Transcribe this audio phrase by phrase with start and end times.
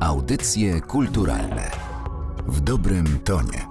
[0.00, 1.70] Audycje kulturalne
[2.46, 3.66] w dobrym tonie.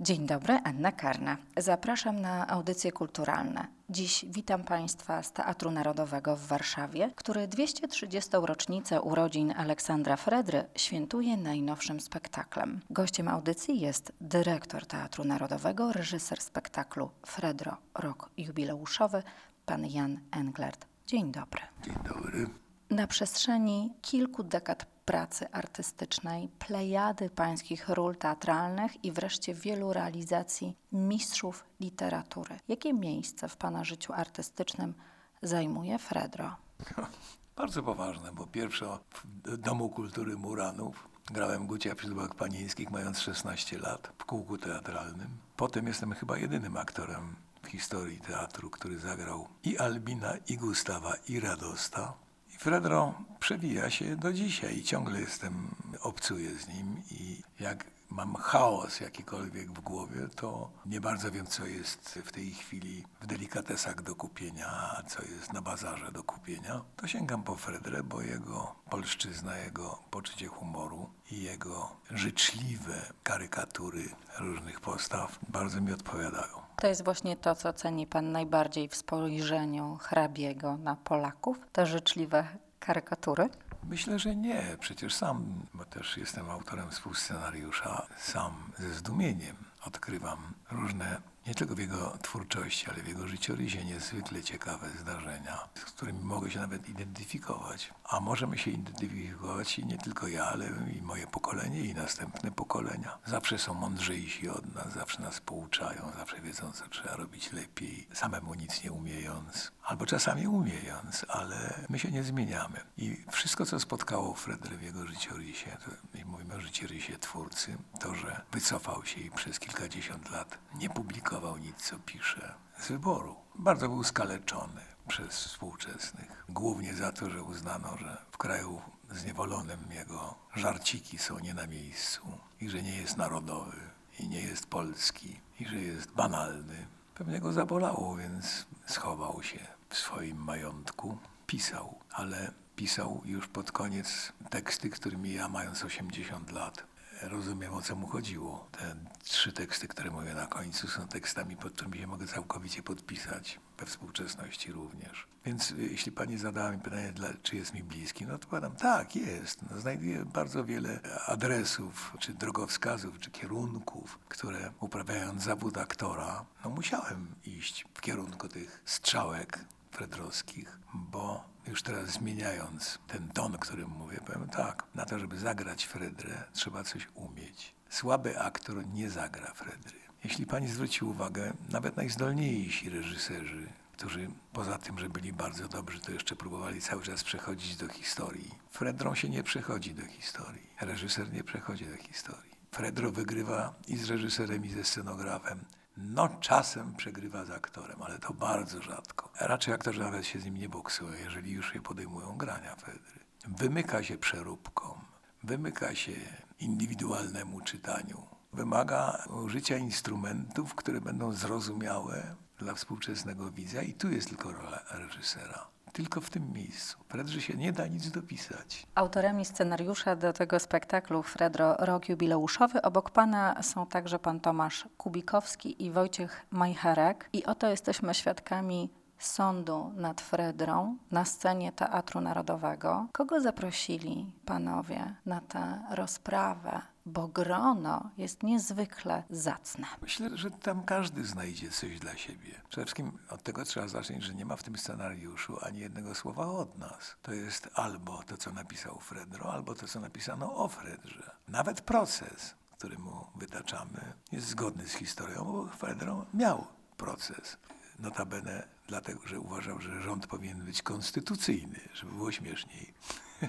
[0.00, 1.36] Dzień dobry, Anna Karna.
[1.56, 3.66] Zapraszam na audycje kulturalne.
[3.90, 8.30] Dziś witam Państwa z Teatru Narodowego w Warszawie, który 230.
[8.32, 12.80] rocznicę urodzin Aleksandra Fredry świętuje najnowszym spektaklem.
[12.90, 19.22] Gościem audycji jest dyrektor Teatru Narodowego, reżyser spektaklu Fredro Rok Jubileuszowy,
[19.66, 20.86] pan Jan Englert.
[21.06, 21.60] Dzień dobry.
[21.84, 22.63] Dzień dobry.
[22.94, 31.64] Na przestrzeni kilku dekad pracy artystycznej, plejady pańskich ról teatralnych i wreszcie wielu realizacji mistrzów
[31.80, 32.58] literatury.
[32.68, 34.94] Jakie miejsce w pana życiu artystycznym
[35.42, 36.56] zajmuje Fredro?
[37.56, 38.98] Bardzo poważne, bo pierwsza
[39.44, 45.28] w Domu Kultury Muranów grałem Gucia przy Dubach Panieńskich mając 16 lat w kółku teatralnym.
[45.56, 51.40] Potem jestem chyba jedynym aktorem w historii teatru, który zagrał i Albina, i Gustawa, i
[51.40, 52.23] Radosta.
[52.64, 54.82] Fredro przewija się do dzisiaj.
[54.82, 61.30] Ciągle jestem, obcuję z nim i jak mam chaos jakikolwiek w głowie, to nie bardzo
[61.30, 66.12] wiem, co jest w tej chwili w delikatesach do kupienia, a co jest na bazarze
[66.12, 66.80] do kupienia.
[66.96, 74.80] To sięgam po Fredrę, bo jego polszczyzna, jego poczucie humoru i jego życzliwe karykatury różnych
[74.80, 76.64] postaw bardzo mi odpowiadają.
[76.76, 82.48] To jest właśnie to, co ceni Pan najbardziej w spojrzeniu hrabiego na Polaków, te życzliwe
[82.86, 83.48] karykatury?
[83.88, 84.76] Myślę, że nie.
[84.80, 91.78] Przecież sam, bo też jestem autorem współscenariusza, sam ze zdumieniem odkrywam różne, nie tylko w
[91.78, 97.90] jego twórczości, ale w jego życiorysie niezwykle ciekawe zdarzenia, z którymi mogę się nawet identyfikować.
[98.04, 103.18] A możemy się identyfikować i nie tylko ja, ale i moje pokolenie i następne pokolenia.
[103.26, 108.54] Zawsze są mądrzejsi od nas, zawsze nas pouczają, zawsze wiedzą, co trzeba robić lepiej, samemu
[108.54, 112.80] nic nie umiejąc, albo czasami umiejąc, ale my się nie zmieniamy.
[112.96, 118.14] I wszystko, co spotkało Fredry w jego życiorysie, to, i mówimy o życiorysie twórcy, to,
[118.14, 123.36] że wycofał się i przez kilkadziesiąt lat nie publikował nic, co pisze, z wyboru.
[123.54, 126.44] Bardzo był skaleczony przez współczesnych.
[126.48, 132.22] Głównie za to, że uznano, że w kraju zniewolonym jego żarciki są nie na miejscu
[132.60, 133.80] i że nie jest narodowy
[134.20, 136.86] i nie jest polski i że jest banalny.
[137.14, 141.18] Pewnie go zabolało, więc schował się w swoim majątku.
[141.46, 146.93] Pisał, ale pisał już pod koniec teksty, którymi ja mając 80 lat
[147.28, 148.68] rozumiem o co mu chodziło.
[148.72, 153.60] Te trzy teksty, które mówię na końcu, są tekstami, pod którymi się mogę całkowicie podpisać,
[153.78, 155.26] we współczesności również.
[155.44, 157.12] Więc y, jeśli pani zadała mi pytanie,
[157.42, 159.60] czy jest mi bliski, no to podam, tak, jest.
[159.70, 167.34] No, znajduję bardzo wiele adresów, czy drogowskazów, czy kierunków, które uprawiając zawód aktora, no musiałem
[167.44, 174.48] iść w kierunku tych strzałek fredrowskich, bo już teraz zmieniając ten ton, którym mówię, powiem
[174.48, 177.74] tak, na to, żeby zagrać Fredrę, trzeba coś umieć.
[177.90, 179.98] Słaby aktor nie zagra Fredry.
[180.24, 186.12] Jeśli pani zwróci uwagę, nawet najzdolniejsi reżyserzy, którzy poza tym, że byli bardzo dobrzy, to
[186.12, 188.50] jeszcze próbowali cały czas przechodzić do historii.
[188.70, 190.70] Fredrą się nie przechodzi do historii.
[190.80, 192.54] Reżyser nie przechodzi do historii.
[192.70, 195.64] Fredro wygrywa i z reżyserem, i ze scenografem.
[195.96, 199.30] No czasem przegrywa z aktorem, ale to bardzo rzadko.
[199.40, 203.20] Raczej aktorzy nawet się z nim nie boksują, jeżeli już je podejmują grania Fedry.
[203.48, 205.00] Wymyka się przeróbkom,
[205.44, 206.12] wymyka się
[206.58, 208.26] indywidualnemu czytaniu.
[208.52, 215.74] Wymaga użycia instrumentów, które będą zrozumiałe dla współczesnego widza i tu jest tylko rola reżysera
[215.94, 216.98] tylko w tym miejscu.
[217.08, 218.86] Fredrze się nie da nic dopisać.
[218.94, 225.84] Autorami scenariusza do tego spektaklu Fredro Rok Jubileuszowy obok pana są także pan Tomasz Kubikowski
[225.84, 227.28] i Wojciech Majcherek.
[227.32, 233.06] I oto jesteśmy świadkami sądu nad Fredrą na scenie Teatru Narodowego.
[233.12, 236.82] Kogo zaprosili panowie na tę rozprawę?
[237.06, 239.86] Bo grono jest niezwykle zacne.
[240.02, 242.60] Myślę, że tam każdy znajdzie coś dla siebie.
[242.68, 246.46] Przede wszystkim od tego trzeba zacząć, że nie ma w tym scenariuszu ani jednego słowa
[246.46, 247.16] od nas.
[247.22, 251.30] To jest albo to, co napisał Fredro, albo to, co napisano o Fredrze.
[251.48, 256.66] Nawet proces, który mu wytaczamy, jest zgodny z historią, bo Fredro miał
[256.96, 257.56] proces.
[257.98, 262.94] Notabene dlatego, że uważał, że rząd powinien być konstytucyjny, żeby było śmieszniej.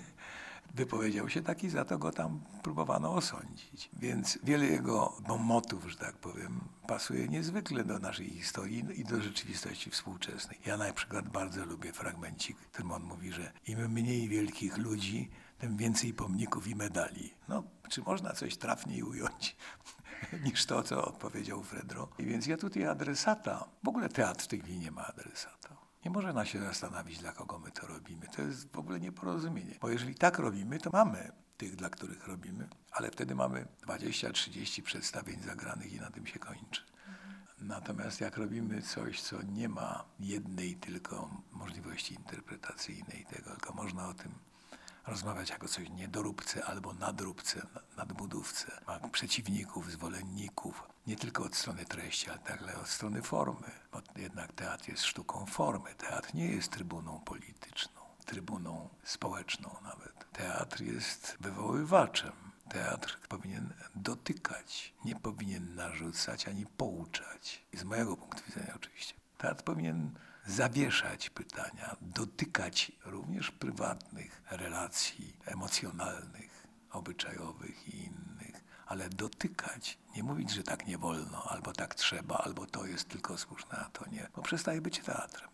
[0.75, 3.89] Wypowiedział się taki, za to go tam próbowano osądzić.
[3.93, 9.91] Więc wiele jego motów, że tak powiem, pasuje niezwykle do naszej historii i do rzeczywistości
[9.91, 10.59] współczesnej.
[10.65, 15.29] Ja na przykład bardzo lubię fragmencik, w którym on mówi, że im mniej wielkich ludzi,
[15.59, 17.33] tym więcej pomników i medali.
[17.47, 19.55] No, czy można coś trafniej ująć?
[20.45, 22.07] niż to, co odpowiedział Fredro.
[22.19, 25.75] I więc ja tutaj adresata, w ogóle teatr w tej chwili nie ma adresata.
[26.05, 28.27] Nie można się zastanowić, dla kogo my to robimy.
[28.35, 29.77] To jest w ogóle nieporozumienie.
[29.81, 35.41] Bo jeżeli tak robimy, to mamy tych, dla których robimy, ale wtedy mamy 20-30 przedstawień
[35.41, 36.81] zagranych i na tym się kończy.
[37.61, 44.13] Natomiast jak robimy coś, co nie ma jednej tylko możliwości interpretacyjnej tego, tylko można o
[44.13, 44.31] tym
[45.07, 47.67] rozmawiać jako coś niedoróbce albo nadróbce,
[47.97, 48.81] nadbudówce.
[48.87, 54.53] Ma przeciwników, zwolenników, nie tylko od strony treści, ale także od strony formy, bo jednak
[54.53, 55.95] teatr jest sztuką formy.
[55.95, 60.31] Teatr nie jest trybuną polityczną, trybuną społeczną nawet.
[60.33, 62.31] Teatr jest wywoływaczem.
[62.69, 67.65] Teatr powinien dotykać, nie powinien narzucać ani pouczać.
[67.73, 69.13] Z mojego punktu widzenia oczywiście.
[69.37, 70.11] Teatr powinien
[70.45, 80.63] zawieszać pytania, dotykać również prywatnych relacji emocjonalnych, obyczajowych i innych, ale dotykać, nie mówić, że
[80.63, 84.41] tak nie wolno, albo tak trzeba, albo to jest tylko słuszne, a to nie, bo
[84.41, 85.49] przestaje być teatrem.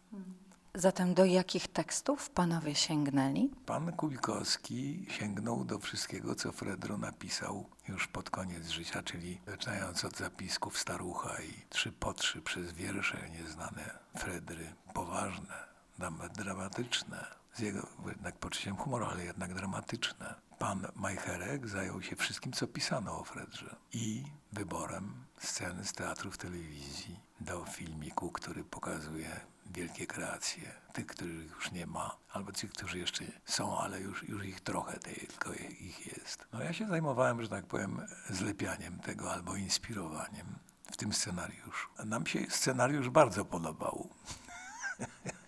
[0.76, 3.50] Zatem do jakich tekstów panowie sięgnęli?
[3.66, 10.18] Pan Kulikowski sięgnął do wszystkiego, co Fredro napisał już pod koniec życia, czyli zaczynając od
[10.18, 15.54] zapisków starucha i trzy po trzy przez wiersze nieznane Fredry, poważne,
[16.00, 20.36] nawet dramatyczne, z jego jednak poczuciem humoru, ale jednak dramatyczne.
[20.60, 26.38] Pan Majcherek zajął się wszystkim, co pisano o Fredrze i wyborem sceny z teatru w
[26.38, 29.40] telewizji do filmiku, który pokazuje
[29.72, 34.46] wielkie kreacje, tych, których już nie ma, albo tych, którzy jeszcze są, ale już, już
[34.46, 36.46] ich trochę tylko ich jest.
[36.54, 40.48] No ja się zajmowałem, że tak powiem, zlepianiem tego albo inspirowaniem
[40.92, 41.90] w tym scenariuszu.
[42.06, 44.10] Nam się scenariusz bardzo podobał.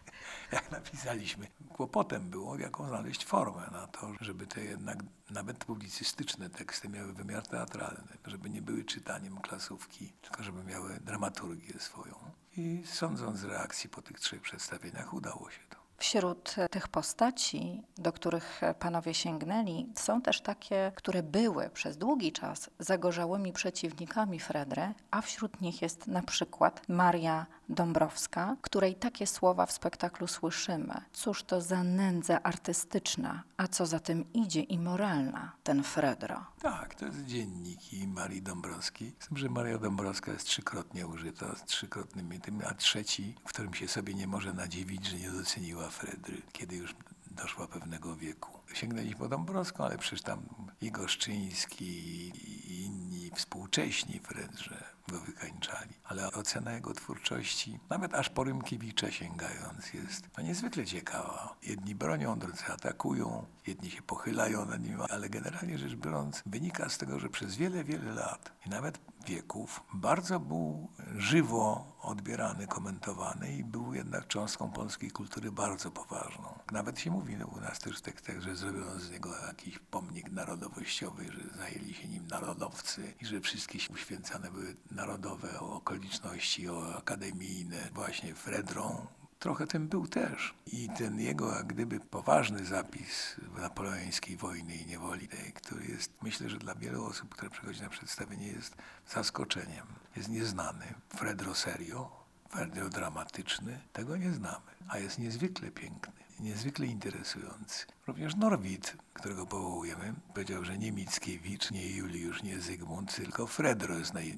[0.58, 1.48] jak napisaliśmy.
[1.74, 4.98] Kłopotem było, jaką znaleźć formę na to, żeby te jednak
[5.30, 11.80] nawet publicystyczne teksty miały wymiar teatralny, żeby nie były czytaniem klasówki, tylko żeby miały dramaturgię
[11.80, 12.16] swoją.
[12.58, 15.83] I sądząc z reakcji po tych trzech przedstawieniach, udało się to.
[15.98, 22.70] Wśród tych postaci, do których panowie sięgnęli, są też takie, które były przez długi czas
[22.80, 29.72] zagorzałymi przeciwnikami Fredry, a wśród nich jest na przykład Maria Dąbrowska, której takie słowa w
[29.72, 30.94] spektaklu słyszymy.
[31.14, 36.46] Cóż to za nędza artystyczna, a co za tym idzie i moralna, ten Fredro.
[36.62, 39.16] Tak, to jest dzienniki Marii Dąbrowskiej.
[39.20, 43.74] Z tym, że Maria Dąbrowska jest trzykrotnie użyta, z trzykrotnymi tym, a trzeci, w którym
[43.74, 46.96] się sobie nie może nadziwić, że nie doceniła Fredry, kiedy już
[47.32, 48.60] doszła pewnego wieku.
[48.74, 50.42] Sięgnęli po Dąbrowską, ale przecież tam
[50.82, 55.94] i Goszczyński, i inni współcześni Fredrze go wykańczali.
[56.04, 61.56] Ale ocena jego twórczości, nawet aż po Rymkiewicza sięgając, jest no niezwykle ciekawa.
[61.64, 66.98] Jedni bronią, drudzy atakują, jedni się pochylają nad nim, ale generalnie rzecz biorąc wynika z
[66.98, 73.64] tego, że przez wiele, wiele lat i nawet wieków bardzo był żywo odbierany, komentowany i
[73.64, 76.60] był jednak cząstką polskiej kultury bardzo poważną.
[76.72, 80.32] Nawet się mówi no, u nas też w tekstach, że zrobiono z niego jakiś pomnik
[80.32, 87.90] narodowościowy, że zajęli się nim narodowcy i że wszystkie uświęcane były narodowe okoliczności, o akademijne,
[87.94, 89.08] właśnie Fredrą,
[89.40, 90.54] trochę tym był też.
[90.68, 96.50] I ten jego, jak gdyby, poważny zapis napoleońskiej wojny i niewoli, tej, który jest, myślę,
[96.50, 98.76] że dla wielu osób, które przychodzi na przedstawienie, jest
[99.10, 99.88] zaskoczeniem.
[100.16, 100.86] Jest nieznany.
[101.16, 102.12] Fredro serio,
[102.50, 107.86] Fredro dramatyczny, tego nie znamy, a jest niezwykle piękny niezwykle interesujący.
[108.08, 114.14] Również Norwid, którego powołujemy, powiedział, że nie Mickiewicz, nie Juliusz, nie Zygmunt, tylko Fredro jest
[114.14, 114.38] naj,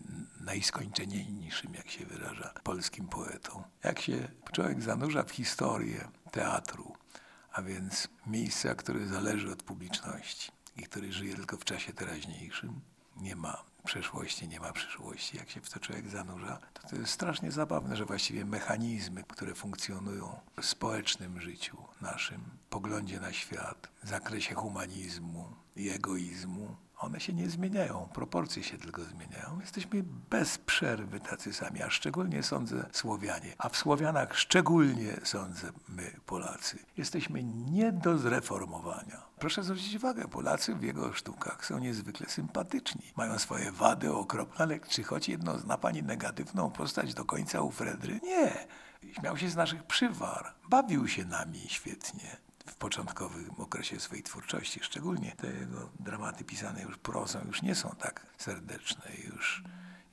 [1.73, 3.63] jak się wyraża, polskim poetą.
[3.83, 6.93] Jak się człowiek zanurza w historię teatru,
[7.51, 12.81] a więc miejsca, które zależy od publiczności i który żyje tylko w czasie teraźniejszym,
[13.17, 15.37] nie ma przeszłości, nie ma przyszłości.
[15.37, 19.55] Jak się w to człowiek zanurza, to to jest strasznie zabawne, że właściwie mechanizmy, które
[19.55, 27.49] funkcjonują w społecznym życiu naszym, poglądzie na świat, zakresie humanizmu i egoizmu, one się nie
[27.49, 29.59] zmieniają, proporcje się tylko zmieniają.
[29.61, 36.11] Jesteśmy bez przerwy tacy sami, a szczególnie sądzę Słowianie, a w Słowianach szczególnie sądzę my
[36.25, 36.79] Polacy.
[36.97, 39.21] Jesteśmy nie do zreformowania.
[39.39, 43.01] Proszę zwrócić uwagę, Polacy w jego sztukach są niezwykle sympatyczni.
[43.15, 47.71] Mają swoje wady okropne, ale czy choć jedno zna pani negatywną postać do końca u
[47.71, 48.19] Fredry?
[48.23, 48.67] Nie.
[49.13, 50.53] Śmiał się z naszych przywar.
[50.69, 54.79] Bawił się nami świetnie w początkowym okresie swojej twórczości.
[54.83, 59.63] Szczególnie te jego dramaty pisane już prozą już nie są tak serdeczne, już,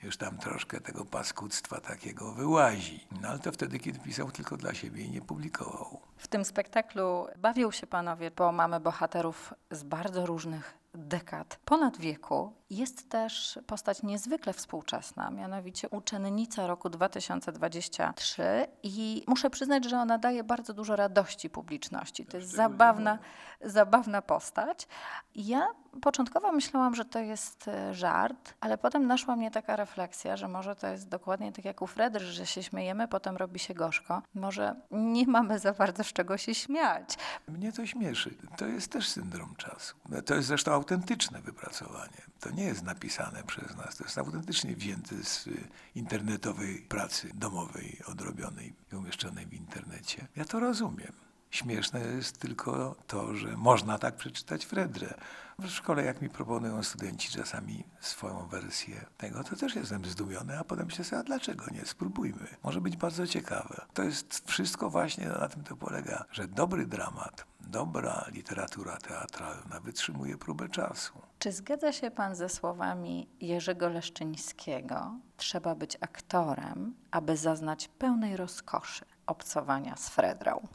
[0.02, 3.06] już tam troszkę tego paskudztwa takiego wyłazi.
[3.22, 6.00] No ale to wtedy, kiedy pisał tylko dla siebie i nie publikował.
[6.16, 12.52] W tym spektaklu bawią się panowie, bo mamy bohaterów z bardzo różnych dekad, ponad wieku
[12.72, 18.42] Jest też postać niezwykle współczesna, mianowicie uczennica roku 2023
[18.82, 22.26] i muszę przyznać, że ona daje bardzo dużo radości publiczności.
[22.26, 23.18] To jest zabawna,
[23.60, 24.88] zabawna postać.
[25.34, 25.66] Ja
[26.00, 30.76] początkowo myślałam, że to jest e, żart, ale potem naszła mnie taka refleksja, że może
[30.76, 34.22] to jest dokładnie tak jak u Fredry, że się śmiejemy, potem robi się gorzko.
[34.34, 37.18] Może nie mamy za bardzo z czego się śmiać.
[37.48, 38.34] Mnie to śmieszy.
[38.56, 39.96] To jest też syndrom czasu.
[40.26, 42.22] To jest zresztą autentyczne wypracowanie.
[42.40, 43.96] To nie jest napisane przez nas.
[43.96, 45.48] To jest autentycznie wzięte z
[45.94, 50.26] internetowej pracy domowej, odrobionej i umieszczonej w internecie.
[50.36, 51.12] Ja to rozumiem.
[51.50, 55.14] Śmieszne jest tylko to, że można tak przeczytać Fredrę.
[55.58, 60.64] W szkole, jak mi proponują studenci czasami swoją wersję tego, to też jestem zdumiony, a
[60.64, 61.86] potem sobie, a dlaczego nie?
[61.86, 62.46] Spróbujmy.
[62.62, 63.86] Może być bardzo ciekawe.
[63.94, 70.38] To jest wszystko właśnie na tym to polega, że dobry dramat, dobra literatura teatralna wytrzymuje
[70.38, 71.12] próbę czasu.
[71.38, 75.12] Czy zgadza się pan ze słowami Jerzego Leszczyńskiego?
[75.36, 80.60] Trzeba być aktorem, aby zaznać pełnej rozkoszy obcowania z Fredrą.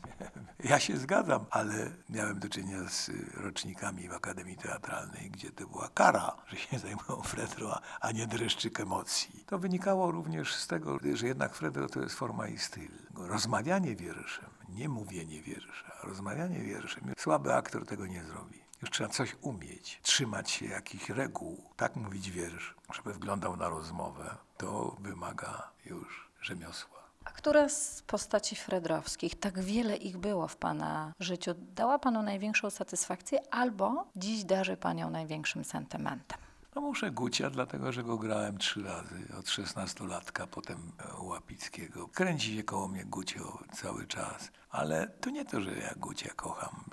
[0.64, 5.90] Ja się zgadzam, ale miałem do czynienia z rocznikami w Akademii Teatralnej, gdzie to była
[5.94, 9.44] kara, że się zajmują Fredro, a nie dreszczyk emocji.
[9.48, 12.92] To wynikało również z tego, że jednak Fredro to jest forma i styl.
[13.16, 17.14] Rozmawianie wierszem, nie mówienie wiersza, rozmawianie wierszem.
[17.18, 18.68] Słaby aktor tego nie zrobi.
[18.82, 24.38] Już trzeba coś umieć, trzymać się jakichś reguł, tak mówić wiersz, żeby wyglądał na rozmowę.
[24.58, 26.98] To wymaga już rzemiosła.
[27.26, 32.70] A która z postaci fredrowskich, tak wiele ich było w Pana życiu, dała Panu największą
[32.70, 36.47] satysfakcję albo dziś darzy Panią największym sentymentem?
[36.78, 42.08] No muszę Gucia, dlatego że go grałem trzy razy, od 16-latka, potem Łapickiego.
[42.08, 46.84] Kręci się koło mnie Gucio cały czas, ale to nie to, że ja Gucia kocham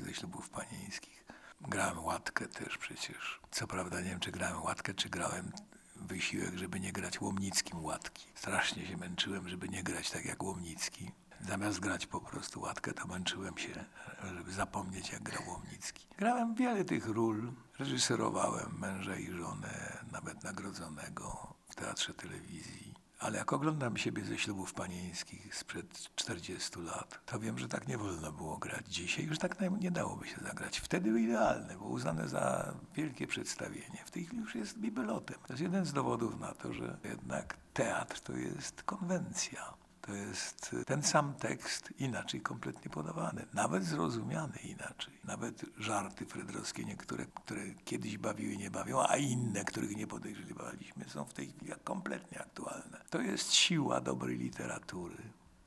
[0.00, 1.24] ze ślubów panieńskich.
[1.60, 3.40] Grałem łatkę też przecież.
[3.50, 5.52] Co prawda nie wiem, czy grałem łatkę, czy grałem
[5.96, 8.26] wysiłek, żeby nie grać Łomnickim łatki.
[8.34, 11.10] Strasznie się męczyłem, żeby nie grać tak jak Łomnicki.
[11.48, 13.84] Zamiast grać po prostu łatkę, to męczyłem się,
[14.36, 16.06] żeby zapomnieć, jak grał Łomnicki.
[16.18, 17.52] Grałem wiele tych ról.
[17.78, 22.94] Reżyserowałem męża i żonę, nawet nagrodzonego w teatrze telewizji.
[23.18, 27.98] Ale jak oglądam siebie ze ślubów panieńskich sprzed 40 lat, to wiem, że tak nie
[27.98, 28.86] wolno było grać.
[28.88, 30.78] Dzisiaj już tak nie dałoby się zagrać.
[30.78, 34.02] Wtedy były idealne, było uznane za wielkie przedstawienie.
[34.06, 35.38] W tej chwili już jest bibelotem.
[35.46, 39.74] To jest jeden z dowodów na to, że jednak teatr to jest konwencja.
[40.06, 45.14] To jest ten sam tekst inaczej kompletnie podawany, nawet zrozumiany inaczej.
[45.24, 51.24] Nawet żarty fredrowskie niektóre, które kiedyś bawiły, nie bawią, a inne, których nie podejrzewaliśmy, są
[51.24, 53.00] w tej chwili kompletnie aktualne.
[53.10, 55.16] To jest siła dobrej literatury.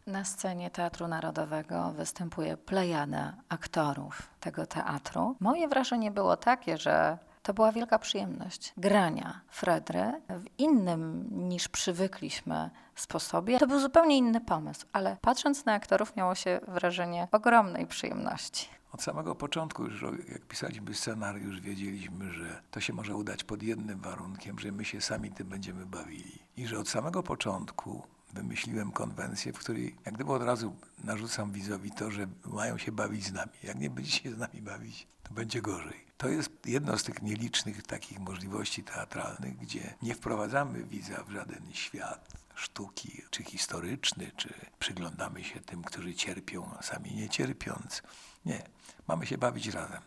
[0.08, 5.36] Na scenie Teatru Narodowego występuje plejada aktorów tego teatru.
[5.40, 12.70] Moje wrażenie było takie, że to była wielka przyjemność grania Fredry w innym niż przywykliśmy
[13.00, 13.60] sposobie.
[13.60, 18.68] To był zupełnie inny pomysł, ale patrząc na aktorów miało się wrażenie ogromnej przyjemności.
[18.92, 20.02] Od samego początku, już
[20.32, 25.02] jak pisaliśmy scenariusz, wiedzieliśmy, że to się może udać pod jednym warunkiem, że my się
[25.02, 26.40] sami tym będziemy bawili.
[26.58, 28.04] I że od samego początku
[28.34, 33.26] wymyśliłem konwencję, w której jak gdyby od razu narzucam widzowi to, że mają się bawić
[33.26, 33.52] z nami.
[33.64, 36.10] Jak nie będziecie z nami bawić, to będzie gorzej.
[36.18, 41.62] To jest jedno z tych nielicznych takich możliwości teatralnych, gdzie nie wprowadzamy widza w żaden
[41.74, 48.04] świat sztuki, czy historyczny, czy przyglądamy się tym, którzy cierpią, sami nie cierpiąc.
[48.46, 48.64] Nie,
[49.08, 50.02] mamy się bawić razem.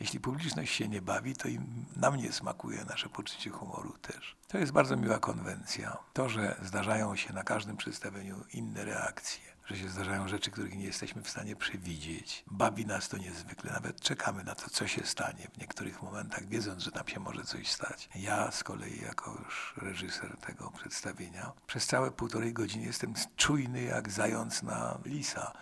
[0.00, 1.60] Jeśli publiczność się nie bawi, to i
[1.96, 4.36] nam nie smakuje nasze poczucie humoru też.
[4.48, 5.96] To jest bardzo miła konwencja.
[6.12, 10.84] To, że zdarzają się na każdym przedstawieniu inne reakcje, że się zdarzają rzeczy, których nie
[10.84, 12.44] jesteśmy w stanie przewidzieć.
[12.46, 13.72] Bawi nas to niezwykle.
[13.72, 17.44] Nawet czekamy na to, co się stanie w niektórych momentach, wiedząc, że tam się może
[17.44, 18.08] coś stać.
[18.14, 24.10] Ja z kolei, jako już reżyser tego przedstawienia, przez całe półtorej godziny jestem czujny jak
[24.10, 25.52] zając na lisa.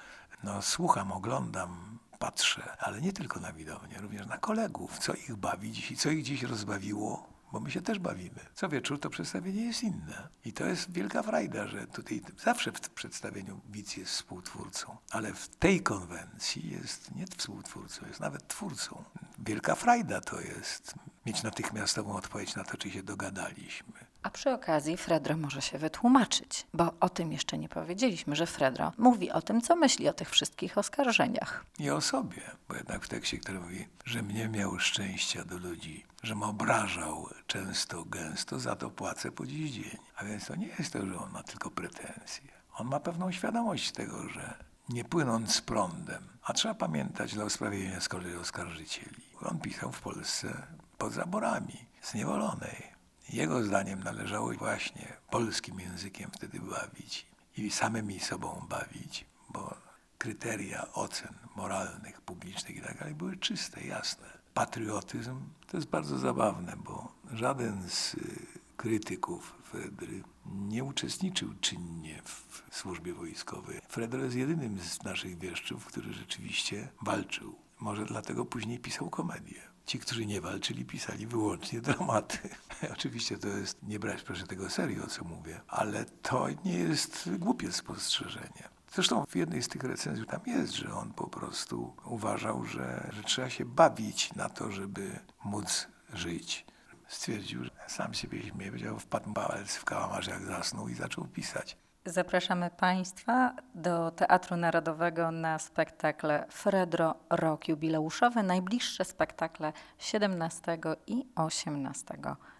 [0.44, 5.72] No, słucham, oglądam, patrzę, ale nie tylko na widownię, również na kolegów, co ich bawi
[5.72, 8.40] dziś i co ich dziś rozbawiło, bo my się też bawimy.
[8.54, 10.28] Co wieczór to przedstawienie jest inne.
[10.44, 15.48] I to jest wielka frajda, że tutaj zawsze w przedstawieniu widz jest współtwórcą, ale w
[15.48, 19.04] tej konwencji jest nie współtwórcą, jest nawet twórcą.
[19.38, 20.94] Wielka frajda to jest
[21.26, 24.05] mieć natychmiastową odpowiedź na to, czy się dogadaliśmy.
[24.26, 28.92] A przy okazji Fredro może się wytłumaczyć, bo o tym jeszcze nie powiedzieliśmy, że Fredro
[28.98, 31.64] mówi o tym, co myśli o tych wszystkich oskarżeniach.
[31.78, 36.04] I o sobie, bo jednak w tekście, który mówi, że mnie miał szczęścia do ludzi,
[36.22, 39.98] że mnie obrażał często, gęsto, za to płacę po dziś dzień.
[40.16, 42.48] A więc to nie jest to, że on ma tylko pretensje.
[42.74, 44.54] On ma pewną świadomość tego, że
[44.88, 49.22] nie płynąc z prądem, a trzeba pamiętać dla usprawiedliwienia z kolei oskarżycieli.
[49.42, 50.66] On pisał w Polsce
[50.98, 52.95] pod zaborami, zniewolonej.
[53.32, 59.74] Jego zdaniem należało właśnie polskim językiem wtedy bawić i samymi sobą bawić, bo
[60.18, 64.26] kryteria ocen moralnych, publicznych i tak dalej były czyste, jasne.
[64.54, 72.62] Patriotyzm to jest bardzo zabawne, bo żaden z y, krytyków Fredry nie uczestniczył czynnie w
[72.70, 73.80] służbie wojskowej.
[73.88, 77.54] Fredro jest jedynym z naszych wieszczów, który rzeczywiście walczył.
[77.80, 79.75] Może dlatego później pisał komedię.
[79.86, 82.38] Ci, którzy nie walczyli, pisali wyłącznie dramaty.
[82.94, 87.72] Oczywiście to jest, nie brać proszę tego serio, co mówię, ale to nie jest głupie
[87.72, 88.68] spostrzeżenie.
[88.92, 93.22] Zresztą w jednej z tych recenzji tam jest, że on po prostu uważał, że, że
[93.22, 96.66] trzeba się bawić na to, żeby móc żyć.
[97.08, 101.76] Stwierdził, że sam siebie śmieje, wpadł palec w kałamarz jak zasnął i zaczął pisać.
[102.06, 108.42] Zapraszamy Państwa do Teatru Narodowego na spektakle Fredro Rok Jubileuszowy.
[108.42, 112.18] Najbliższe spektakle 17 i 18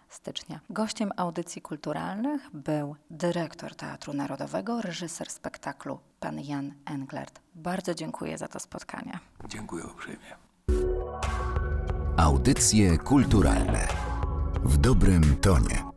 [0.09, 0.59] stycznia.
[0.69, 7.39] Gościem audycji kulturalnych był dyrektor Teatru Narodowego, reżyser spektaklu pan Jan Englert.
[7.55, 9.19] Bardzo dziękuję za to spotkanie.
[9.47, 10.35] Dziękuję uprzejmie.
[12.17, 13.87] Audycje kulturalne
[14.63, 15.96] w dobrym tonie.